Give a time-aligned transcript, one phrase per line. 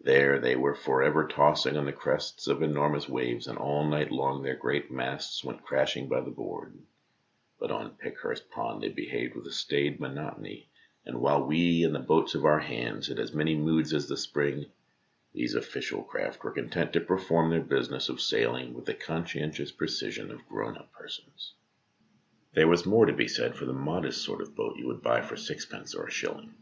[0.00, 4.10] There they were for ever tossing on the crests of enormous waves, and ail night
[4.10, 6.76] long their great masts went crashing by the board;
[7.60, 10.68] but on Pickhurst Pond they behaved with a staid monotony,
[11.06, 13.54] ADMIRALS ALL 37 and while we and the boats of our hands had as many
[13.54, 14.66] moods as the spring,
[15.32, 20.32] these official craft were content to perform their business of sailing with the conscientious precision
[20.32, 21.54] of grown up persons.
[22.52, 25.22] There was more to be said for the modest sort of boat you would buy
[25.22, 26.52] for sixpence or a shilling.